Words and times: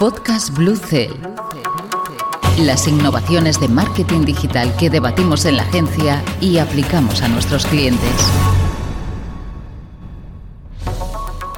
Podcast 0.00 0.56
Blue 0.56 0.76
Cell. 0.76 1.12
Las 2.60 2.88
innovaciones 2.88 3.60
de 3.60 3.68
marketing 3.68 4.22
digital 4.22 4.74
que 4.78 4.88
debatimos 4.88 5.44
en 5.44 5.58
la 5.58 5.62
agencia 5.64 6.24
y 6.40 6.56
aplicamos 6.56 7.20
a 7.20 7.28
nuestros 7.28 7.66
clientes. 7.66 8.10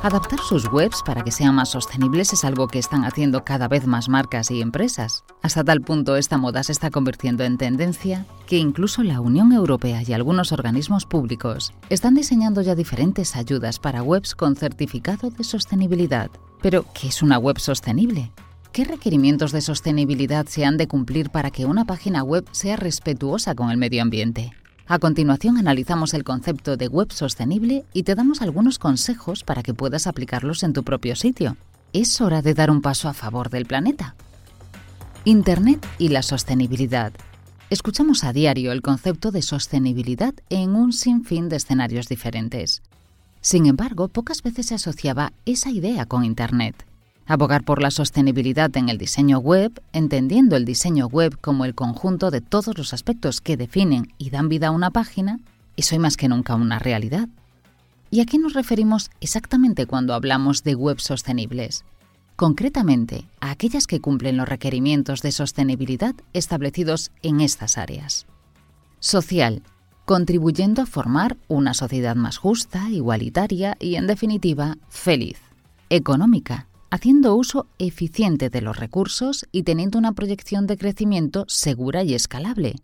Adaptar 0.02 0.40
sus 0.40 0.66
webs 0.72 1.00
para 1.06 1.22
que 1.22 1.30
sean 1.30 1.54
más 1.54 1.68
sostenibles 1.68 2.32
es 2.32 2.44
algo 2.44 2.66
que 2.66 2.80
están 2.80 3.04
haciendo 3.04 3.44
cada 3.44 3.68
vez 3.68 3.86
más 3.86 4.08
marcas 4.08 4.50
y 4.50 4.60
empresas. 4.60 5.22
Hasta 5.42 5.62
tal 5.62 5.80
punto 5.80 6.16
esta 6.16 6.38
moda 6.38 6.64
se 6.64 6.72
está 6.72 6.90
convirtiendo 6.90 7.44
en 7.44 7.56
tendencia 7.56 8.26
que 8.48 8.58
incluso 8.58 9.04
la 9.04 9.20
Unión 9.20 9.52
Europea 9.52 10.02
y 10.04 10.12
algunos 10.12 10.50
organismos 10.50 11.06
públicos 11.06 11.72
están 11.88 12.14
diseñando 12.14 12.62
ya 12.62 12.74
diferentes 12.74 13.36
ayudas 13.36 13.78
para 13.78 14.02
webs 14.02 14.34
con 14.34 14.56
certificado 14.56 15.30
de 15.30 15.44
sostenibilidad. 15.44 16.32
Pero, 16.60 16.84
¿qué 17.00 17.06
es 17.06 17.22
una 17.22 17.38
web 17.38 17.60
sostenible? 17.60 18.32
¿Qué 18.72 18.82
requerimientos 18.82 19.52
de 19.52 19.60
sostenibilidad 19.60 20.46
se 20.46 20.64
han 20.64 20.78
de 20.78 20.88
cumplir 20.88 21.30
para 21.30 21.52
que 21.52 21.64
una 21.64 21.84
página 21.84 22.24
web 22.24 22.44
sea 22.50 22.74
respetuosa 22.74 23.54
con 23.54 23.70
el 23.70 23.76
medio 23.76 24.02
ambiente? 24.02 24.52
A 24.92 24.98
continuación 24.98 25.56
analizamos 25.56 26.12
el 26.12 26.22
concepto 26.22 26.76
de 26.76 26.86
web 26.86 27.10
sostenible 27.12 27.86
y 27.94 28.02
te 28.02 28.14
damos 28.14 28.42
algunos 28.42 28.78
consejos 28.78 29.42
para 29.42 29.62
que 29.62 29.72
puedas 29.72 30.06
aplicarlos 30.06 30.62
en 30.64 30.74
tu 30.74 30.84
propio 30.84 31.16
sitio. 31.16 31.56
Es 31.94 32.20
hora 32.20 32.42
de 32.42 32.52
dar 32.52 32.70
un 32.70 32.82
paso 32.82 33.08
a 33.08 33.14
favor 33.14 33.48
del 33.48 33.64
planeta. 33.64 34.14
Internet 35.24 35.86
y 35.96 36.10
la 36.10 36.20
sostenibilidad. 36.20 37.14
Escuchamos 37.70 38.22
a 38.22 38.34
diario 38.34 38.70
el 38.70 38.82
concepto 38.82 39.30
de 39.30 39.40
sostenibilidad 39.40 40.34
en 40.50 40.76
un 40.76 40.92
sinfín 40.92 41.48
de 41.48 41.56
escenarios 41.56 42.06
diferentes. 42.06 42.82
Sin 43.40 43.64
embargo, 43.64 44.08
pocas 44.08 44.42
veces 44.42 44.66
se 44.66 44.74
asociaba 44.74 45.32
esa 45.46 45.70
idea 45.70 46.04
con 46.04 46.22
Internet. 46.22 46.84
Abogar 47.26 47.64
por 47.64 47.80
la 47.80 47.90
sostenibilidad 47.90 48.76
en 48.76 48.88
el 48.88 48.98
diseño 48.98 49.38
web, 49.38 49.80
entendiendo 49.92 50.56
el 50.56 50.64
diseño 50.64 51.06
web 51.06 51.38
como 51.40 51.64
el 51.64 51.74
conjunto 51.74 52.30
de 52.30 52.40
todos 52.40 52.76
los 52.76 52.92
aspectos 52.92 53.40
que 53.40 53.56
definen 53.56 54.12
y 54.18 54.30
dan 54.30 54.48
vida 54.48 54.68
a 54.68 54.72
una 54.72 54.90
página, 54.90 55.38
es 55.76 55.92
hoy 55.92 55.98
más 55.98 56.16
que 56.16 56.28
nunca 56.28 56.54
una 56.56 56.78
realidad. 56.78 57.28
¿Y 58.10 58.20
a 58.20 58.26
qué 58.26 58.38
nos 58.38 58.54
referimos 58.54 59.10
exactamente 59.20 59.86
cuando 59.86 60.14
hablamos 60.14 60.64
de 60.64 60.74
web 60.74 61.00
sostenibles? 61.00 61.84
Concretamente, 62.36 63.28
a 63.40 63.50
aquellas 63.50 63.86
que 63.86 64.00
cumplen 64.00 64.36
los 64.36 64.48
requerimientos 64.48 65.22
de 65.22 65.32
sostenibilidad 65.32 66.14
establecidos 66.32 67.12
en 67.22 67.40
estas 67.40 67.78
áreas. 67.78 68.26
Social, 68.98 69.62
contribuyendo 70.04 70.82
a 70.82 70.86
formar 70.86 71.36
una 71.48 71.72
sociedad 71.72 72.16
más 72.16 72.36
justa, 72.36 72.90
igualitaria 72.90 73.76
y, 73.78 73.94
en 73.94 74.06
definitiva, 74.06 74.76
feliz. 74.88 75.38
Económica, 75.88 76.66
haciendo 76.92 77.34
uso 77.34 77.66
eficiente 77.78 78.50
de 78.50 78.60
los 78.60 78.76
recursos 78.76 79.46
y 79.50 79.62
teniendo 79.62 79.98
una 79.98 80.12
proyección 80.12 80.66
de 80.66 80.76
crecimiento 80.76 81.46
segura 81.48 82.02
y 82.02 82.12
escalable. 82.12 82.74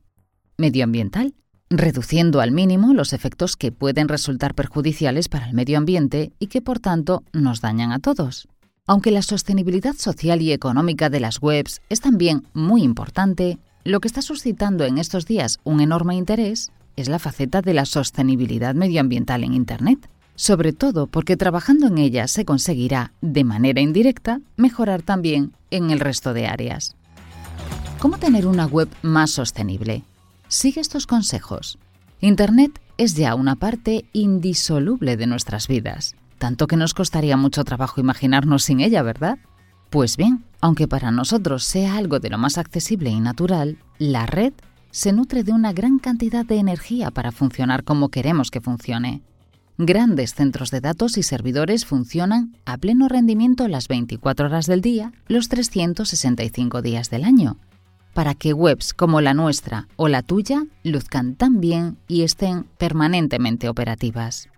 Medioambiental, 0.57 1.35
reduciendo 1.69 2.41
al 2.41 2.51
mínimo 2.51 2.95
los 2.95 3.13
efectos 3.13 3.55
que 3.55 3.71
pueden 3.71 4.09
resultar 4.09 4.55
perjudiciales 4.55 5.29
para 5.29 5.47
el 5.47 5.53
medio 5.53 5.77
ambiente 5.77 6.33
y 6.39 6.47
que 6.47 6.63
por 6.63 6.79
tanto 6.79 7.23
nos 7.35 7.61
dañan 7.61 7.93
a 7.93 7.99
todos. 7.99 8.49
Aunque 8.87 9.11
la 9.11 9.21
sostenibilidad 9.21 9.95
social 9.95 10.41
y 10.41 10.53
económica 10.53 11.11
de 11.11 11.21
las 11.21 11.43
webs 11.43 11.83
es 11.91 12.01
también 12.01 12.47
muy 12.55 12.85
importante, 12.85 13.59
lo 13.85 14.01
que 14.01 14.09
está 14.09 14.23
suscitando 14.23 14.87
en 14.87 14.97
estos 14.97 15.27
días 15.27 15.61
un 15.65 15.83
enorme 15.83 16.15
interés 16.15 16.73
es 16.97 17.11
la 17.11 17.19
faceta 17.19 17.61
de 17.61 17.75
la 17.75 17.85
sostenibilidad 17.85 18.75
medioambiental 18.75 19.45
en 19.45 19.53
Internet 19.53 20.09
sobre 20.39 20.73
todo 20.73 21.09
porque 21.09 21.37
trabajando 21.37 21.89
en 21.89 21.99
ella 21.99 22.29
se 22.29 22.45
conseguirá, 22.45 23.13
de 23.21 23.43
manera 23.43 23.81
indirecta, 23.81 24.41
mejorar 24.57 25.03
también 25.03 25.53
en 25.73 25.91
el 25.91 25.99
resto 25.99 26.33
de 26.33 26.47
áreas. 26.47 26.95
¿Cómo 27.99 28.19
tener 28.19 28.47
una 28.47 28.65
web 28.65 28.89
más 29.03 29.33
sostenible? 29.33 30.05
Sigue 30.47 30.81
estos 30.81 31.09
consejos. 31.09 31.77
Internet 32.21 32.81
es 32.99 33.17
ya 33.17 33.35
una 33.35 33.57
parte 33.57 34.05
indisoluble 34.13 35.17
de 35.17 35.27
nuestras 35.27 35.67
vidas, 35.67 36.15
tanto 36.39 36.69
que 36.69 36.77
nos 36.77 36.95
costaría 36.95 37.37
mucho 37.37 37.65
trabajo 37.65 38.01
imaginarnos 38.01 38.63
sin 38.63 38.79
ella, 38.79 39.03
¿verdad? 39.03 39.39
Pues 39.91 40.17
bien, 40.17 40.45
aunque 40.61 40.87
para 40.87 41.11
nosotros 41.11 41.65
sea 41.65 41.97
algo 41.97 42.21
de 42.21 42.31
lo 42.31 42.39
más 42.39 42.59
accesible 42.59 43.11
y 43.11 43.19
natural, 43.19 43.79
la 43.99 44.25
red 44.25 44.53
se 44.93 45.13
nutre 45.13 45.43
de 45.43 45.51
una 45.51 45.73
gran 45.73 45.99
cantidad 45.99 46.47
de 46.47 46.59
energía 46.59 47.11
para 47.11 47.33
funcionar 47.33 47.83
como 47.83 48.11
queremos 48.11 48.53
que 48.53 48.61
funcione. 48.61 49.23
Grandes 49.81 50.35
centros 50.35 50.73
de 50.73 50.81
datos 50.81 51.17
y 51.19 51.23
servidores 51.23 51.87
funcionan 51.87 52.57
a 52.65 52.79
pleno 52.79 53.07
rendimiento 53.07 53.69
las 53.69 53.87
24 53.87 54.47
horas 54.47 54.67
del 54.67 54.81
día, 54.81 55.13
los 55.29 55.49
365 55.49 56.83
días 56.83 57.11
del 57.11 57.23
año, 57.23 57.59
para 58.13 58.35
que 58.35 58.53
webs 58.53 58.93
como 58.93 59.21
la 59.21 59.35
nuestra 59.35 59.87
o 59.95 60.09
la 60.09 60.23
tuya 60.23 60.65
luzcan 60.83 61.37
tan 61.37 61.61
bien 61.61 61.97
y 62.09 62.23
estén 62.23 62.65
permanentemente 62.77 63.69
operativas. 63.69 64.49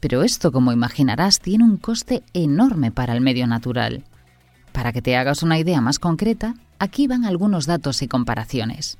Pero 0.00 0.24
esto, 0.24 0.50
como 0.50 0.72
imaginarás, 0.72 1.38
tiene 1.38 1.62
un 1.62 1.76
coste 1.76 2.24
enorme 2.32 2.90
para 2.90 3.12
el 3.12 3.20
medio 3.20 3.46
natural. 3.46 4.02
Para 4.72 4.92
que 4.92 5.02
te 5.02 5.16
hagas 5.16 5.44
una 5.44 5.56
idea 5.56 5.80
más 5.80 6.00
concreta, 6.00 6.56
aquí 6.80 7.06
van 7.06 7.24
algunos 7.24 7.66
datos 7.66 8.02
y 8.02 8.08
comparaciones. 8.08 8.98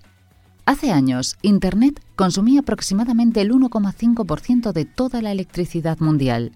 Hace 0.67 0.91
años, 0.91 1.37
Internet 1.43 2.01
consumía 2.17 2.61
aproximadamente 2.61 3.43
el 3.43 3.53
1,5% 3.53 4.73
de 4.73 4.87
toda 4.87 5.21
la 5.21 5.31
electricidad 5.31 5.99
mundial. 5.99 6.53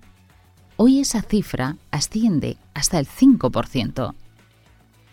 Hoy 0.77 1.01
esa 1.01 1.21
cifra 1.21 1.77
asciende 1.91 2.57
hasta 2.73 2.99
el 2.99 3.07
5%. 3.07 4.15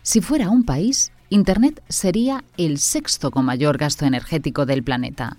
Si 0.02 0.20
fuera 0.20 0.48
un 0.48 0.64
país, 0.64 1.12
Internet 1.28 1.82
sería 1.88 2.44
el 2.56 2.78
sexto 2.78 3.30
con 3.30 3.44
mayor 3.44 3.76
gasto 3.76 4.06
energético 4.06 4.64
del 4.64 4.82
planeta. 4.82 5.36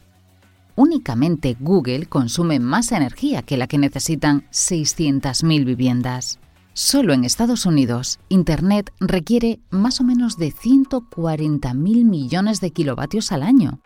Únicamente 0.76 1.58
Google 1.60 2.06
consume 2.06 2.60
más 2.60 2.92
energía 2.92 3.42
que 3.42 3.58
la 3.58 3.66
que 3.66 3.80
necesitan 3.80 4.44
600.000 4.52 5.66
viviendas. 5.66 6.38
Solo 6.80 7.14
en 7.14 7.26
Estados 7.26 7.66
Unidos, 7.66 8.20
Internet 8.30 8.94
requiere 9.00 9.60
más 9.72 10.00
o 10.00 10.04
menos 10.04 10.38
de 10.38 10.54
140.000 10.54 11.74
millones 12.06 12.62
de 12.62 12.70
kilovatios 12.70 13.32
al 13.32 13.42
año. 13.42 13.82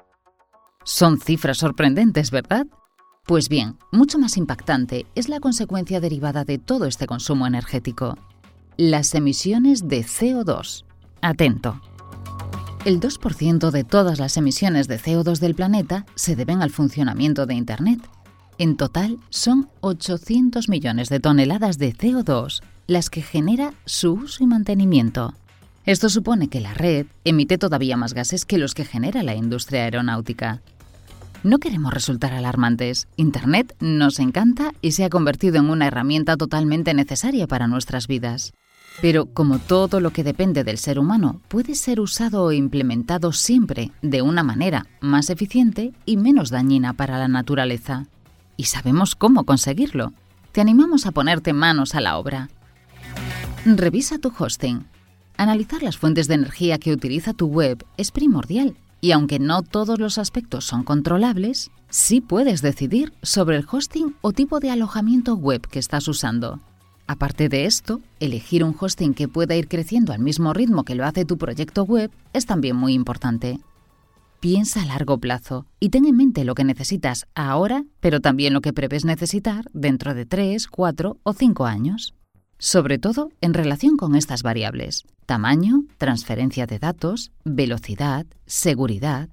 Son 0.84 1.18
cifras 1.18 1.60
sorprendentes, 1.60 2.32
¿verdad? 2.32 2.68
Pues 3.26 3.48
bien, 3.48 3.78
mucho 3.94 4.20
más 4.20 4.36
impactante 4.36 5.06
es 5.16 5.30
la 5.30 5.40
consecuencia 5.40 6.02
derivada 6.02 6.44
de 6.44 6.58
todo 6.58 6.86
este 6.86 7.08
consumo 7.08 7.48
energético. 7.48 8.18
Las 8.76 9.16
emisiones 9.16 9.88
de 9.88 10.04
CO2. 10.04 10.84
Atento. 11.22 11.80
El 12.84 13.00
2% 13.00 13.72
de 13.72 13.86
todas 13.86 14.20
las 14.20 14.36
emisiones 14.36 14.90
de 14.90 15.00
CO2 15.00 15.40
del 15.40 15.56
planeta 15.56 16.06
se 16.16 16.36
deben 16.36 16.62
al 16.62 16.72
funcionamiento 16.72 17.46
de 17.46 17.54
Internet. 17.54 18.02
En 18.58 18.76
total, 18.76 19.18
son 19.30 19.70
800 19.80 20.68
millones 20.68 21.08
de 21.08 21.22
toneladas 21.22 21.78
de 21.78 21.96
CO2 21.96 22.62
las 22.92 23.10
que 23.10 23.22
genera 23.22 23.74
su 23.86 24.12
uso 24.12 24.44
y 24.44 24.48
mantenimiento. 24.48 25.34
Esto 25.86 26.10
supone 26.10 26.50
que 26.50 26.60
la 26.60 26.74
red 26.74 27.06
emite 27.24 27.58
todavía 27.58 27.96
más 27.96 28.14
gases 28.14 28.46
que 28.46 28.58
los 28.58 28.74
que 28.74 28.84
genera 28.84 29.24
la 29.24 29.34
industria 29.34 29.84
aeronáutica. 29.84 30.62
No 31.42 31.60
queremos 31.60 31.94
resultar 31.94 32.34
alarmantes. 32.34 33.08
Internet 33.16 33.78
nos 33.80 34.20
encanta 34.20 34.74
y 34.82 34.92
se 34.92 35.06
ha 35.06 35.10
convertido 35.10 35.58
en 35.58 35.70
una 35.70 35.88
herramienta 35.88 36.36
totalmente 36.36 36.94
necesaria 36.94 37.48
para 37.48 37.68
nuestras 37.68 38.08
vidas. 38.08 38.52
Pero 39.02 39.26
como 39.28 39.60
todo 39.60 40.02
lo 40.02 40.12
que 40.12 40.26
depende 40.26 40.66
del 40.66 40.78
ser 40.78 41.00
humano, 41.00 41.40
puede 41.48 41.76
ser 41.76 42.02
usado 42.02 42.44
o 42.44 42.52
implementado 42.52 43.32
siempre 43.32 43.92
de 44.02 44.22
una 44.22 44.44
manera 44.44 44.86
más 45.00 45.30
eficiente 45.30 45.94
y 46.06 46.18
menos 46.18 46.50
dañina 46.50 46.92
para 46.92 47.18
la 47.18 47.30
naturaleza. 47.30 48.08
Y 48.58 48.66
sabemos 48.66 49.16
cómo 49.16 49.46
conseguirlo. 49.46 50.12
Te 50.52 50.60
animamos 50.60 51.06
a 51.06 51.12
ponerte 51.12 51.54
manos 51.54 51.96
a 51.96 52.02
la 52.02 52.18
obra. 52.18 52.50
Revisa 53.64 54.18
tu 54.18 54.34
hosting. 54.36 54.88
Analizar 55.38 55.84
las 55.84 55.96
fuentes 55.96 56.28
de 56.28 56.34
energía 56.34 56.80
que 56.80 56.92
utiliza 56.92 57.34
tu 57.34 57.46
web 57.46 57.86
es 57.96 58.10
primordial 58.10 58.76
y 59.02 59.12
aunque 59.12 59.38
no 59.38 59.62
todos 59.62 60.00
los 60.00 60.18
aspectos 60.18 60.66
son 60.66 60.84
controlables, 60.84 61.70
sí 61.88 62.22
puedes 62.22 62.64
decidir 62.64 63.14
sobre 63.22 63.58
el 63.58 63.66
hosting 63.72 64.16
o 64.22 64.32
tipo 64.32 64.60
de 64.60 64.72
alojamiento 64.72 65.36
web 65.36 65.62
que 65.68 65.78
estás 65.78 66.08
usando. 66.08 66.60
Aparte 67.06 67.50
de 67.50 67.66
esto, 67.66 68.02
elegir 68.20 68.64
un 68.64 68.76
hosting 68.80 69.14
que 69.14 69.28
pueda 69.28 69.56
ir 69.56 69.68
creciendo 69.68 70.12
al 70.12 70.22
mismo 70.22 70.54
ritmo 70.54 70.84
que 70.84 70.96
lo 70.96 71.06
hace 71.06 71.24
tu 71.24 71.38
proyecto 71.38 71.84
web 71.84 72.10
es 72.34 72.48
también 72.48 72.76
muy 72.76 72.94
importante. 72.94 73.60
Piensa 74.40 74.82
a 74.82 74.86
largo 74.86 75.20
plazo 75.20 75.68
y 75.80 75.90
ten 75.90 76.06
en 76.06 76.18
mente 76.18 76.46
lo 76.46 76.56
que 76.56 76.64
necesitas 76.64 77.28
ahora, 77.36 77.84
pero 78.00 78.22
también 78.22 78.54
lo 78.54 78.62
que 78.62 78.74
prevés 78.74 79.06
necesitar 79.06 79.66
dentro 79.72 80.16
de 80.16 80.26
3, 80.26 80.68
4 80.68 81.18
o 81.22 81.34
5 81.34 81.66
años 81.68 82.16
sobre 82.62 83.00
todo 83.00 83.32
en 83.42 83.56
relación 83.56 83.98
con 83.98 84.16
estas 84.16 84.44
variables, 84.44 85.04
tamaño, 85.26 85.84
transferencia 85.98 86.68
de 86.68 86.78
datos, 86.78 87.32
velocidad, 87.44 88.28
seguridad. 88.46 89.30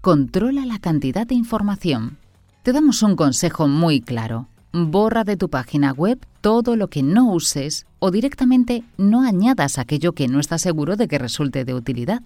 Controla 0.00 0.64
la 0.64 0.78
cantidad 0.78 1.26
de 1.26 1.34
información. 1.34 2.16
Te 2.62 2.72
damos 2.72 3.02
un 3.02 3.16
consejo 3.16 3.68
muy 3.68 4.00
claro. 4.00 4.48
borra 4.72 5.24
de 5.24 5.36
tu 5.36 5.50
página 5.50 5.92
web 5.92 6.18
todo 6.40 6.74
lo 6.74 6.88
que 6.88 7.02
no 7.02 7.30
uses 7.30 7.86
o 7.98 8.10
directamente 8.10 8.82
no 8.96 9.22
añadas 9.22 9.78
aquello 9.78 10.14
que 10.14 10.26
no 10.26 10.40
estás 10.40 10.62
seguro 10.62 10.96
de 10.96 11.06
que 11.06 11.18
resulte 11.18 11.66
de 11.66 11.74
utilidad. 11.74 12.22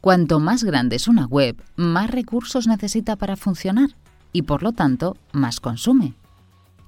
Cuanto 0.00 0.38
más 0.38 0.62
grande 0.62 0.94
es 0.94 1.08
una 1.08 1.26
web, 1.26 1.60
más 1.74 2.12
recursos 2.12 2.68
necesita 2.68 3.16
para 3.16 3.34
funcionar 3.34 3.90
y 4.32 4.42
por 4.42 4.62
lo 4.62 4.70
tanto 4.72 5.16
más 5.32 5.58
consume. 5.58 6.14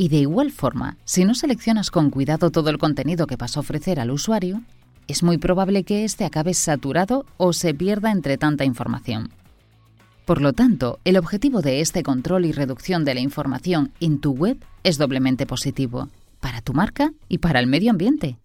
Y 0.01 0.09
de 0.09 0.17
igual 0.17 0.51
forma, 0.51 0.97
si 1.05 1.27
no 1.27 1.35
seleccionas 1.35 1.91
con 1.91 2.09
cuidado 2.09 2.51
todo 2.51 2.71
el 2.71 2.79
contenido 2.79 3.27
que 3.27 3.37
vas 3.37 3.59
a 3.59 3.61
ofrecer 3.61 4.01
al 4.01 4.11
usuario, 4.11 4.63
es 5.09 5.23
muy 5.23 5.37
probable 5.37 5.85
que 5.85 6.05
éste 6.05 6.25
acabe 6.25 6.55
saturado 6.55 7.27
o 7.37 7.53
se 7.53 7.75
pierda 7.75 8.11
entre 8.11 8.39
tanta 8.39 8.65
información. 8.65 9.29
Por 10.25 10.41
lo 10.41 10.55
tanto, 10.55 10.99
el 11.05 11.19
objetivo 11.19 11.61
de 11.61 11.83
este 11.83 12.03
control 12.03 12.47
y 12.47 12.53
reducción 12.53 13.05
de 13.05 13.13
la 13.13 13.21
información 13.21 13.93
en 14.01 14.23
tu 14.23 14.33
web 14.33 14.57
es 14.85 14.97
doblemente 14.97 15.45
positivo, 15.45 16.09
para 16.41 16.63
tu 16.63 16.73
marca 16.73 17.13
y 17.29 17.37
para 17.37 17.61
el 17.61 17.67
medio 17.67 17.91
ambiente. 17.91 18.39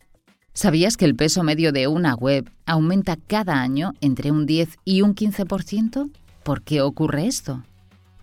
¿Sabías 0.52 0.98
que 0.98 1.06
el 1.06 1.16
peso 1.16 1.42
medio 1.42 1.72
de 1.72 1.88
una 1.88 2.16
web 2.16 2.52
aumenta 2.66 3.16
cada 3.16 3.62
año 3.62 3.94
entre 4.02 4.30
un 4.30 4.46
10 4.46 4.78
y 4.84 5.04
un 5.04 5.16
15%? 5.16 6.12
¿Por 6.44 6.64
qué 6.64 6.82
ocurre 6.82 7.28
esto? 7.28 7.64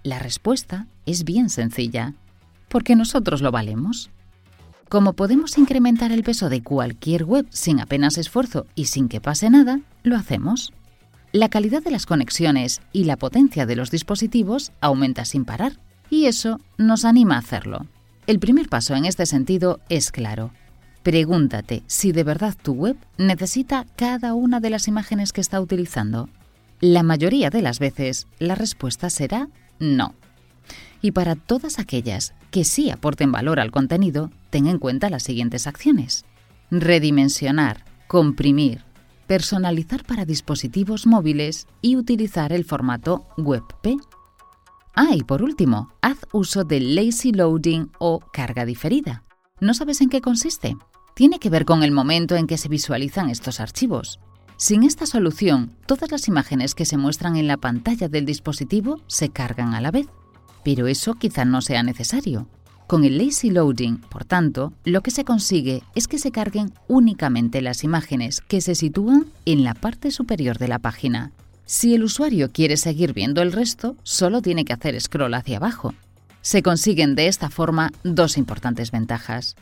La 0.02 0.18
respuesta 0.18 0.86
es 1.06 1.24
bien 1.24 1.48
sencilla. 1.48 2.12
Porque 2.72 2.96
nosotros 2.96 3.40
lo 3.40 3.52
valemos. 3.52 4.10
Como 4.88 5.12
podemos 5.12 5.56
incrementar 5.56 6.10
el 6.10 6.24
peso 6.24 6.48
de 6.48 6.64
cualquier 6.64 7.24
web 7.24 7.46
sin 7.50 7.78
apenas 7.78 8.18
esfuerzo 8.18 8.66
y 8.74 8.86
sin 8.86 9.08
que 9.08 9.20
pase 9.20 9.48
nada, 9.48 9.78
lo 10.02 10.16
hacemos 10.16 10.72
la 11.32 11.48
calidad 11.48 11.82
de 11.82 11.90
las 11.90 12.04
conexiones 12.04 12.82
y 12.92 13.04
la 13.04 13.16
potencia 13.16 13.64
de 13.64 13.74
los 13.74 13.90
dispositivos 13.90 14.70
aumenta 14.82 15.24
sin 15.24 15.46
parar, 15.46 15.78
y 16.10 16.26
eso 16.26 16.60
nos 16.76 17.06
anima 17.06 17.36
a 17.36 17.38
hacerlo. 17.38 17.86
El 18.26 18.38
primer 18.38 18.68
paso 18.68 18.94
en 18.94 19.06
este 19.06 19.24
sentido 19.24 19.80
es 19.88 20.12
claro. 20.12 20.50
Pregúntate 21.02 21.84
si 21.86 22.12
de 22.12 22.22
verdad 22.22 22.54
tu 22.62 22.74
web 22.74 22.98
necesita 23.16 23.86
cada 23.96 24.34
una 24.34 24.60
de 24.60 24.68
las 24.68 24.88
imágenes 24.88 25.32
que 25.32 25.40
está 25.40 25.58
utilizando. 25.62 26.28
La 26.80 27.02
mayoría 27.02 27.48
de 27.48 27.62
las 27.62 27.78
veces 27.78 28.26
la 28.38 28.54
respuesta 28.54 29.08
será 29.08 29.48
no. 29.78 30.14
Y 31.02 31.10
para 31.10 31.34
todas 31.34 31.78
aquellas 31.78 32.32
que 32.50 32.64
sí 32.64 32.90
aporten 32.90 33.32
valor 33.32 33.58
al 33.58 33.72
contenido, 33.72 34.30
ten 34.50 34.66
en 34.66 34.78
cuenta 34.78 35.10
las 35.10 35.24
siguientes 35.24 35.66
acciones. 35.66 36.24
Redimensionar, 36.70 37.84
comprimir, 38.06 38.84
personalizar 39.26 40.04
para 40.04 40.24
dispositivos 40.24 41.06
móviles 41.06 41.66
y 41.80 41.96
utilizar 41.96 42.52
el 42.52 42.64
formato 42.64 43.26
WebP. 43.36 43.98
Ah, 44.94 45.14
y 45.14 45.22
por 45.24 45.42
último, 45.42 45.92
haz 46.02 46.18
uso 46.32 46.64
del 46.64 46.94
lazy 46.94 47.32
loading 47.32 47.90
o 47.98 48.20
carga 48.32 48.64
diferida. 48.64 49.24
¿No 49.58 49.74
sabes 49.74 50.00
en 50.00 50.08
qué 50.08 50.20
consiste? 50.20 50.76
Tiene 51.14 51.38
que 51.38 51.50
ver 51.50 51.64
con 51.64 51.82
el 51.82 51.92
momento 51.92 52.36
en 52.36 52.46
que 52.46 52.58
se 52.58 52.68
visualizan 52.68 53.28
estos 53.30 53.58
archivos. 53.58 54.20
Sin 54.56 54.82
esta 54.82 55.06
solución, 55.06 55.74
todas 55.86 56.10
las 56.10 56.28
imágenes 56.28 56.74
que 56.74 56.84
se 56.84 56.96
muestran 56.96 57.36
en 57.36 57.48
la 57.48 57.56
pantalla 57.56 58.08
del 58.08 58.24
dispositivo 58.24 59.00
se 59.08 59.30
cargan 59.30 59.74
a 59.74 59.80
la 59.80 59.90
vez. 59.90 60.06
Pero 60.64 60.86
eso 60.86 61.14
quizá 61.14 61.44
no 61.44 61.60
sea 61.60 61.82
necesario. 61.82 62.46
Con 62.86 63.04
el 63.04 63.18
lazy 63.18 63.50
loading, 63.50 63.98
por 63.98 64.24
tanto, 64.24 64.72
lo 64.84 65.00
que 65.00 65.10
se 65.10 65.24
consigue 65.24 65.82
es 65.94 66.08
que 66.08 66.18
se 66.18 66.30
carguen 66.30 66.72
únicamente 66.88 67.62
las 67.62 67.84
imágenes 67.84 68.40
que 68.40 68.60
se 68.60 68.74
sitúan 68.74 69.26
en 69.46 69.64
la 69.64 69.74
parte 69.74 70.10
superior 70.10 70.58
de 70.58 70.68
la 70.68 70.78
página. 70.78 71.32
Si 71.64 71.94
el 71.94 72.04
usuario 72.04 72.50
quiere 72.52 72.76
seguir 72.76 73.14
viendo 73.14 73.40
el 73.40 73.52
resto, 73.52 73.96
solo 74.02 74.42
tiene 74.42 74.64
que 74.64 74.74
hacer 74.74 75.00
scroll 75.00 75.34
hacia 75.34 75.56
abajo. 75.56 75.94
Se 76.42 76.62
consiguen 76.62 77.14
de 77.14 77.28
esta 77.28 77.48
forma 77.48 77.92
dos 78.04 78.36
importantes 78.36 78.90
ventajas. 78.90 79.56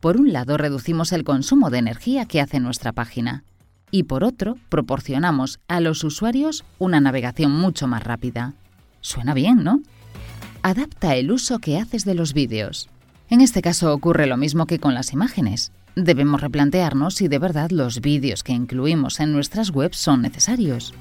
Por 0.00 0.16
un 0.16 0.32
lado, 0.32 0.56
reducimos 0.56 1.12
el 1.12 1.24
consumo 1.24 1.70
de 1.70 1.78
energía 1.78 2.26
que 2.26 2.40
hace 2.40 2.60
nuestra 2.60 2.92
página 2.92 3.42
y 3.90 4.04
por 4.04 4.24
otro, 4.24 4.56
proporcionamos 4.68 5.60
a 5.68 5.80
los 5.80 6.04
usuarios 6.04 6.64
una 6.78 7.00
navegación 7.00 7.52
mucho 7.52 7.86
más 7.86 8.02
rápida. 8.02 8.54
Suena 9.00 9.34
bien, 9.34 9.62
¿no? 9.62 9.80
Adapta 10.66 11.14
el 11.14 11.30
uso 11.30 11.60
que 11.60 11.78
haces 11.78 12.04
de 12.04 12.16
los 12.16 12.34
vídeos. 12.34 12.88
En 13.30 13.40
este 13.40 13.62
caso 13.62 13.94
ocurre 13.94 14.26
lo 14.26 14.36
mismo 14.36 14.66
que 14.66 14.80
con 14.80 14.94
las 14.94 15.12
imágenes. 15.12 15.70
Debemos 15.94 16.40
replantearnos 16.40 17.14
si 17.14 17.28
de 17.28 17.38
verdad 17.38 17.70
los 17.70 18.00
vídeos 18.00 18.42
que 18.42 18.52
incluimos 18.52 19.20
en 19.20 19.32
nuestras 19.32 19.70
webs 19.70 19.96
son 19.96 20.22
necesarios. 20.22 20.92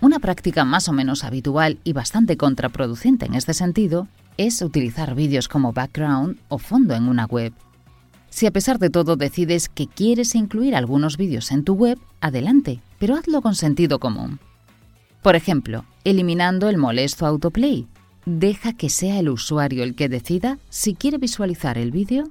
Una 0.00 0.18
práctica 0.18 0.64
más 0.64 0.88
o 0.88 0.92
menos 0.92 1.22
habitual 1.22 1.78
y 1.84 1.92
bastante 1.92 2.36
contraproducente 2.36 3.26
en 3.26 3.34
este 3.34 3.54
sentido 3.54 4.08
es 4.38 4.60
utilizar 4.60 5.14
vídeos 5.14 5.46
como 5.46 5.72
background 5.72 6.40
o 6.48 6.58
fondo 6.58 6.96
en 6.96 7.06
una 7.06 7.26
web. 7.26 7.52
Si 8.28 8.46
a 8.46 8.50
pesar 8.50 8.80
de 8.80 8.90
todo 8.90 9.14
decides 9.14 9.68
que 9.68 9.86
quieres 9.86 10.34
incluir 10.34 10.74
algunos 10.74 11.16
vídeos 11.16 11.52
en 11.52 11.62
tu 11.62 11.74
web, 11.74 12.00
adelante, 12.20 12.80
pero 12.98 13.14
hazlo 13.14 13.40
con 13.40 13.54
sentido 13.54 14.00
común. 14.00 14.40
Por 15.22 15.36
ejemplo, 15.36 15.84
eliminando 16.02 16.68
el 16.68 16.76
molesto 16.76 17.24
autoplay, 17.24 17.86
Deja 18.26 18.72
que 18.72 18.88
sea 18.88 19.18
el 19.18 19.28
usuario 19.28 19.82
el 19.84 19.94
que 19.94 20.08
decida 20.08 20.58
si 20.70 20.94
quiere 20.94 21.18
visualizar 21.18 21.76
el 21.76 21.90
vídeo 21.90 22.24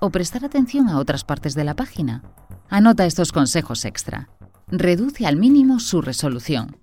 o 0.00 0.10
prestar 0.10 0.44
atención 0.44 0.88
a 0.88 0.98
otras 0.98 1.24
partes 1.24 1.54
de 1.54 1.64
la 1.64 1.74
página. 1.74 2.22
Anota 2.68 3.06
estos 3.06 3.32
consejos 3.32 3.84
extra. 3.84 4.28
Reduce 4.68 5.26
al 5.26 5.36
mínimo 5.36 5.80
su 5.80 6.00
resolución. 6.00 6.76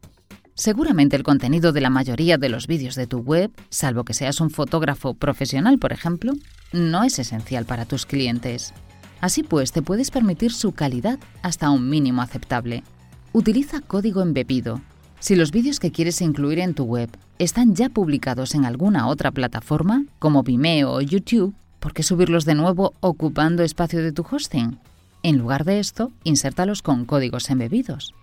Seguramente 0.56 1.16
el 1.16 1.24
contenido 1.24 1.72
de 1.72 1.80
la 1.80 1.90
mayoría 1.90 2.38
de 2.38 2.50
los 2.50 2.68
vídeos 2.68 2.96
de 2.96 3.08
tu 3.08 3.20
web, 3.20 3.50
salvo 3.70 4.04
que 4.04 4.14
seas 4.14 4.42
un 4.42 4.50
fotógrafo 4.50 5.14
profesional, 5.14 5.80
por 5.80 5.94
ejemplo, 5.94 6.34
no 6.74 7.06
es 7.06 7.18
esencial 7.18 7.64
para 7.64 7.86
tus 7.86 8.06
clientes. 8.06 8.74
Así 9.22 9.42
pues, 9.42 9.72
te 9.72 9.82
puedes 9.82 10.12
permitir 10.12 10.52
su 10.52 10.74
calidad 10.74 11.18
hasta 11.44 11.70
un 11.70 11.90
mínimo 11.90 12.22
aceptable. 12.22 12.84
Utiliza 13.32 13.80
código 13.80 14.22
embebido, 14.22 14.82
si 15.20 15.36
los 15.36 15.52
vídeos 15.52 15.80
que 15.80 15.92
quieres 15.92 16.22
incluir 16.22 16.60
en 16.60 16.74
tu 16.74 16.84
web 16.84 17.10
están 17.40 17.76
ya 17.76 17.90
publicados 17.90 18.56
en 18.56 18.66
alguna 18.66 19.08
otra 19.08 19.32
plataforma, 19.32 20.06
como 20.18 20.44
Vimeo 20.44 20.92
o 20.92 21.02
YouTube, 21.02 21.54
¿por 21.80 21.94
qué 21.94 22.04
subirlos 22.04 22.46
de 22.46 22.56
nuevo 22.56 22.94
ocupando 23.02 23.64
espacio 23.64 24.02
de 24.02 24.12
tu 24.12 24.26
hosting? 24.30 24.80
En 25.24 25.38
lugar 25.38 25.66
de 25.66 25.80
esto, 25.80 26.12
insértalos 26.24 26.82
con 26.82 27.06
códigos 27.06 27.50
embebidos. 27.50 28.14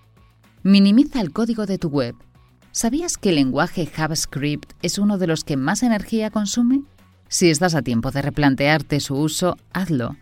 Minimiza 0.63 1.21
el 1.21 1.33
código 1.33 1.67
de 1.67 1.79
tu 1.79 1.89
web. 1.89 2.15
¿Sabías 2.73 3.17
que 3.17 3.29
el 3.29 3.37
lenguaje 3.37 3.87
JavaScript 3.87 4.73
es 4.83 4.99
uno 4.99 5.19
de 5.19 5.27
los 5.27 5.45
que 5.45 5.57
más 5.57 5.83
energía 5.83 6.31
consume? 6.31 6.83
Si 7.29 7.51
estás 7.51 7.75
a 7.75 7.83
tiempo 7.83 8.11
de 8.11 8.23
replantearte 8.23 9.01
su 9.01 9.17
uso, 9.17 9.57
hazlo. 9.73 10.17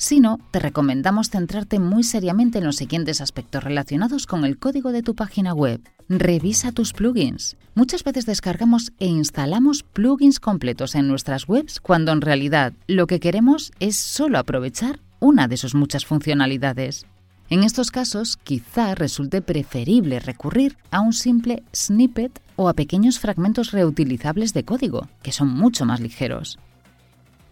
Si 0.00 0.20
no, 0.20 0.38
te 0.52 0.60
recomendamos 0.60 1.28
centrarte 1.28 1.80
muy 1.80 2.04
seriamente 2.04 2.58
en 2.58 2.64
los 2.64 2.76
siguientes 2.76 3.20
aspectos 3.20 3.64
relacionados 3.64 4.28
con 4.28 4.44
el 4.44 4.56
código 4.56 4.92
de 4.92 5.02
tu 5.02 5.16
página 5.16 5.52
web. 5.52 5.80
Revisa 6.08 6.70
tus 6.70 6.92
plugins. 6.92 7.56
Muchas 7.74 8.04
veces 8.04 8.24
descargamos 8.24 8.92
e 9.00 9.06
instalamos 9.06 9.82
plugins 9.82 10.38
completos 10.38 10.94
en 10.94 11.08
nuestras 11.08 11.48
webs 11.48 11.80
cuando 11.80 12.12
en 12.12 12.20
realidad 12.20 12.74
lo 12.86 13.08
que 13.08 13.18
queremos 13.18 13.72
es 13.80 13.96
solo 13.96 14.38
aprovechar 14.38 15.00
una 15.18 15.48
de 15.48 15.56
sus 15.56 15.74
muchas 15.74 16.06
funcionalidades. 16.06 17.04
En 17.50 17.64
estos 17.64 17.90
casos, 17.90 18.36
quizá 18.36 18.94
resulte 18.94 19.42
preferible 19.42 20.20
recurrir 20.20 20.76
a 20.92 21.00
un 21.00 21.12
simple 21.12 21.64
snippet 21.74 22.40
o 22.54 22.68
a 22.68 22.74
pequeños 22.74 23.18
fragmentos 23.18 23.72
reutilizables 23.72 24.54
de 24.54 24.64
código, 24.64 25.08
que 25.22 25.32
son 25.32 25.48
mucho 25.48 25.84
más 25.86 25.98
ligeros. 25.98 26.56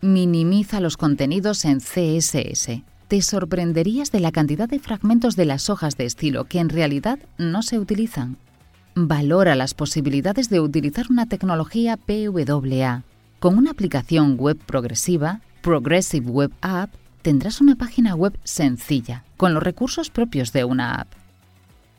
Minimiza 0.07 0.79
los 0.79 0.97
contenidos 0.97 1.65
en 1.65 1.81
CSS. 1.81 2.83
Te 3.09 3.23
sorprenderías 3.23 4.13
de 4.13 4.21
la 4.21 4.31
cantidad 4.31 4.69
de 4.69 4.79
fragmentos 4.79 5.35
de 5.35 5.47
las 5.47 5.69
hojas 5.69 5.97
de 5.97 6.05
estilo 6.05 6.45
que 6.45 6.61
en 6.61 6.69
realidad 6.69 7.19
no 7.39 7.63
se 7.63 7.81
utilizan. 7.81 8.37
Valora 8.95 9.57
las 9.57 9.75
posibilidades 9.75 10.49
de 10.49 10.61
utilizar 10.61 11.07
una 11.11 11.27
tecnología 11.27 11.97
PWA. 11.97 13.03
Con 13.41 13.59
una 13.59 13.73
aplicación 13.73 14.37
web 14.37 14.57
progresiva, 14.65 15.41
Progressive 15.61 16.31
Web 16.31 16.53
App, 16.61 16.95
tendrás 17.23 17.61
una 17.61 17.75
página 17.75 18.15
web 18.15 18.39
sencilla, 18.45 19.25
con 19.37 19.55
los 19.55 19.63
recursos 19.63 20.11
propios 20.11 20.53
de 20.53 20.63
una 20.63 21.01
app. 21.01 21.09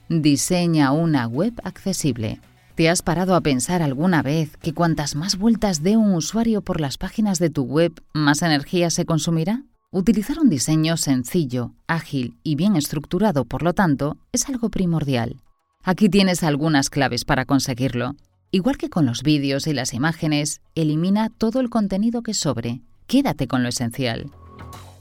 Diseña 0.08 0.94
una 0.94 1.28
web 1.28 1.54
accesible. 1.66 2.40
¿Te 2.78 2.90
has 2.90 3.02
parado 3.02 3.34
a 3.34 3.42
pensar 3.42 3.82
alguna 3.82 4.22
vez 4.22 4.56
que 4.58 4.72
cuantas 4.72 5.16
más 5.16 5.40
vueltas 5.40 5.82
dé 5.82 5.98
un 5.98 6.14
usuario 6.14 6.62
por 6.62 6.80
las 6.80 7.00
páginas 7.00 7.40
de 7.40 7.50
tu 7.50 7.64
web, 7.64 8.04
más 8.14 8.44
energía 8.44 8.92
se 8.92 9.04
consumirá? 9.04 9.64
Utilizar 9.90 10.38
un 10.38 10.48
diseño 10.48 10.96
sencillo, 10.96 11.74
ágil 11.88 12.38
y 12.44 12.54
bien 12.54 12.76
estructurado, 12.76 13.46
por 13.46 13.64
lo 13.64 13.74
tanto, 13.74 14.18
es 14.32 14.48
algo 14.48 14.70
primordial. 14.70 15.38
Aquí 15.84 16.08
tienes 16.08 16.44
algunas 16.44 16.92
claves 16.92 17.26
para 17.26 17.46
conseguirlo. 17.46 18.16
Igual 18.52 18.78
que 18.78 18.92
con 18.92 19.08
los 19.08 19.24
vídeos 19.24 19.66
y 19.66 19.74
las 19.74 19.96
imágenes, 19.96 20.62
elimina 20.76 21.32
todo 21.32 21.62
el 21.62 21.72
contenido 21.72 22.22
que 22.22 22.36
sobre. 22.36 22.82
Quédate 23.08 23.48
con 23.48 23.64
lo 23.64 23.70
esencial. 23.70 24.30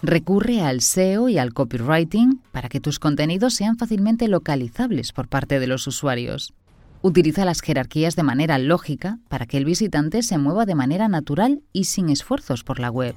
Recurre 0.00 0.62
al 0.62 0.80
SEO 0.80 1.28
y 1.28 1.37
al 1.37 1.52
copywriting 1.52 2.40
para 2.52 2.71
que 2.71 2.80
tus 2.80 2.99
contenidos 2.99 3.52
sean 3.52 3.76
fácilmente 3.76 4.28
localizables 4.28 5.12
por 5.12 5.28
parte 5.28 5.61
de 5.61 5.66
los 5.66 5.87
usuarios. 5.87 6.54
Utiliza 7.02 7.44
las 7.44 7.60
jerarquías 7.60 8.16
de 8.16 8.22
manera 8.22 8.58
lógica 8.58 9.18
para 9.28 9.46
que 9.46 9.56
el 9.56 9.64
visitante 9.64 10.22
se 10.22 10.38
mueva 10.38 10.66
de 10.66 10.74
manera 10.74 11.08
natural 11.08 11.62
y 11.72 11.84
sin 11.84 12.08
esfuerzos 12.08 12.64
por 12.64 12.80
la 12.80 12.90
web. 12.90 13.14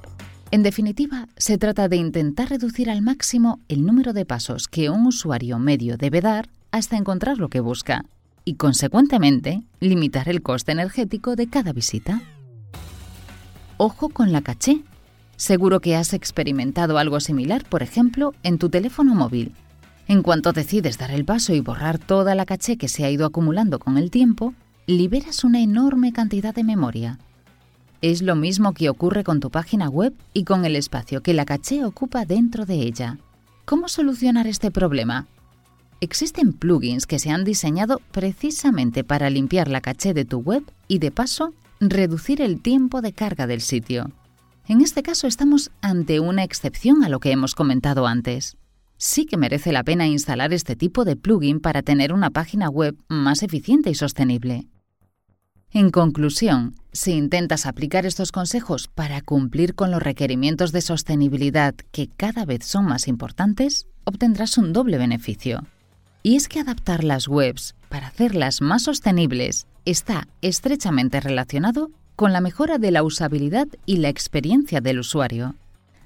En 0.52 0.62
definitiva, 0.62 1.28
se 1.36 1.58
trata 1.58 1.88
de 1.88 1.96
intentar 1.96 2.50
reducir 2.50 2.90
al 2.90 3.02
máximo 3.02 3.60
el 3.68 3.84
número 3.84 4.12
de 4.12 4.24
pasos 4.26 4.66
que 4.66 4.90
un 4.90 5.06
usuario 5.06 5.58
medio 5.58 5.96
debe 5.96 6.20
dar 6.20 6.48
hasta 6.72 6.96
encontrar 6.96 7.38
lo 7.38 7.48
que 7.48 7.60
busca 7.60 8.04
y, 8.44 8.54
consecuentemente, 8.54 9.62
limitar 9.78 10.28
el 10.28 10.42
coste 10.42 10.72
energético 10.72 11.36
de 11.36 11.48
cada 11.48 11.72
visita. 11.72 12.20
Ojo 13.76 14.08
con 14.08 14.32
la 14.32 14.42
caché. 14.42 14.82
Seguro 15.36 15.80
que 15.80 15.96
has 15.96 16.12
experimentado 16.12 16.98
algo 16.98 17.20
similar, 17.20 17.64
por 17.64 17.82
ejemplo, 17.82 18.34
en 18.42 18.58
tu 18.58 18.68
teléfono 18.68 19.14
móvil. 19.14 19.54
En 20.10 20.22
cuanto 20.22 20.52
decides 20.52 20.98
dar 20.98 21.12
el 21.12 21.24
paso 21.24 21.54
y 21.54 21.60
borrar 21.60 22.00
toda 22.00 22.34
la 22.34 22.44
caché 22.44 22.76
que 22.76 22.88
se 22.88 23.04
ha 23.04 23.10
ido 23.12 23.24
acumulando 23.24 23.78
con 23.78 23.96
el 23.96 24.10
tiempo, 24.10 24.54
liberas 24.88 25.44
una 25.44 25.60
enorme 25.60 26.12
cantidad 26.12 26.52
de 26.52 26.64
memoria. 26.64 27.20
Es 28.02 28.20
lo 28.20 28.34
mismo 28.34 28.74
que 28.74 28.88
ocurre 28.88 29.22
con 29.22 29.38
tu 29.38 29.52
página 29.52 29.88
web 29.88 30.12
y 30.32 30.42
con 30.42 30.64
el 30.64 30.74
espacio 30.74 31.22
que 31.22 31.32
la 31.32 31.44
caché 31.44 31.84
ocupa 31.84 32.24
dentro 32.24 32.66
de 32.66 32.82
ella. 32.82 33.18
¿Cómo 33.64 33.86
solucionar 33.86 34.48
este 34.48 34.72
problema? 34.72 35.28
Existen 36.00 36.54
plugins 36.54 37.06
que 37.06 37.20
se 37.20 37.30
han 37.30 37.44
diseñado 37.44 38.00
precisamente 38.10 39.04
para 39.04 39.30
limpiar 39.30 39.68
la 39.68 39.80
caché 39.80 40.12
de 40.12 40.24
tu 40.24 40.38
web 40.38 40.64
y 40.88 40.98
de 40.98 41.12
paso 41.12 41.54
reducir 41.78 42.42
el 42.42 42.60
tiempo 42.60 43.00
de 43.00 43.12
carga 43.12 43.46
del 43.46 43.60
sitio. 43.60 44.10
En 44.66 44.80
este 44.80 45.04
caso 45.04 45.28
estamos 45.28 45.70
ante 45.82 46.18
una 46.18 46.42
excepción 46.42 47.04
a 47.04 47.08
lo 47.08 47.20
que 47.20 47.30
hemos 47.30 47.54
comentado 47.54 48.08
antes. 48.08 48.56
Sí 49.02 49.24
que 49.24 49.38
merece 49.38 49.72
la 49.72 49.82
pena 49.82 50.06
instalar 50.06 50.52
este 50.52 50.76
tipo 50.76 51.06
de 51.06 51.16
plugin 51.16 51.60
para 51.60 51.80
tener 51.80 52.12
una 52.12 52.28
página 52.28 52.68
web 52.68 52.98
más 53.08 53.42
eficiente 53.42 53.88
y 53.88 53.94
sostenible. 53.94 54.66
En 55.70 55.90
conclusión, 55.90 56.74
si 56.92 57.12
intentas 57.12 57.64
aplicar 57.64 58.04
estos 58.04 58.30
consejos 58.30 58.88
para 58.88 59.22
cumplir 59.22 59.74
con 59.74 59.90
los 59.90 60.02
requerimientos 60.02 60.70
de 60.72 60.82
sostenibilidad 60.82 61.74
que 61.92 62.10
cada 62.14 62.44
vez 62.44 62.66
son 62.66 62.84
más 62.84 63.08
importantes, 63.08 63.86
obtendrás 64.04 64.58
un 64.58 64.74
doble 64.74 64.98
beneficio. 64.98 65.64
Y 66.22 66.36
es 66.36 66.46
que 66.46 66.60
adaptar 66.60 67.02
las 67.02 67.26
webs 67.26 67.74
para 67.88 68.08
hacerlas 68.08 68.60
más 68.60 68.82
sostenibles 68.82 69.66
está 69.86 70.28
estrechamente 70.42 71.20
relacionado 71.20 71.90
con 72.16 72.34
la 72.34 72.42
mejora 72.42 72.76
de 72.76 72.90
la 72.90 73.02
usabilidad 73.02 73.66
y 73.86 73.96
la 73.96 74.10
experiencia 74.10 74.82
del 74.82 74.98
usuario. 74.98 75.54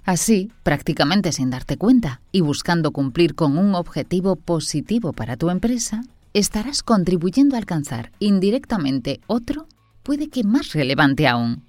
Así, 0.04 0.50
prácticamente 0.62 1.32
sin 1.32 1.50
darte 1.50 1.76
cuenta 1.76 2.20
y 2.30 2.40
buscando 2.40 2.90
cumplir 2.92 3.34
con 3.34 3.56
un 3.56 3.74
objetivo 3.74 4.36
positivo 4.36 5.12
para 5.12 5.36
tu 5.36 5.50
empresa, 5.50 6.02
estarás 6.34 6.82
contribuyendo 6.82 7.56
a 7.56 7.58
alcanzar 7.58 8.12
indirectamente 8.18 9.20
otro, 9.26 9.66
puede 10.02 10.28
que 10.28 10.44
más 10.44 10.72
relevante 10.72 11.26
aún. 11.26 11.64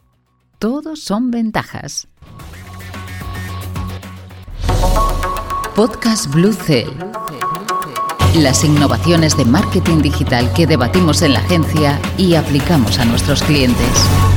Todos 0.59 0.99
son 0.99 1.31
ventajas. 1.31 2.07
Podcast 5.75 6.33
Blue 6.33 6.53
Cell 6.53 6.89
las 8.35 8.65
innovaciones 8.65 9.37
de 9.37 9.45
marketing 9.45 10.01
digital 10.01 10.51
que 10.53 10.67
debatimos 10.67 11.21
en 11.21 11.33
la 11.33 11.39
agencia 11.39 11.99
y 12.17 12.35
aplicamos 12.35 12.99
a 12.99 13.05
nuestros 13.05 13.41
clientes. 13.41 14.34